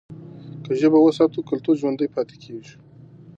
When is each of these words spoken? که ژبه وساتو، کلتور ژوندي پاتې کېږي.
که 0.63 0.71
ژبه 0.79 0.99
وساتو، 1.01 1.45
کلتور 1.49 1.75
ژوندي 1.81 2.07
پاتې 2.15 2.35
کېږي. 2.43 2.75